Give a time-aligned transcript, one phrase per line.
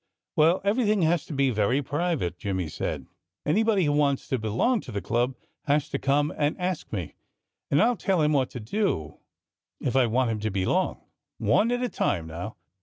[0.35, 3.05] "Well, everything has to be very private," Jimmy said.
[3.45, 5.35] "Anybody who wants to belong to the club
[5.65, 7.13] has to come and ask me.
[7.69, 9.19] And I'll tell him what to do,
[9.79, 11.01] if I want him to belong....
[11.37, 12.55] One at a time, now!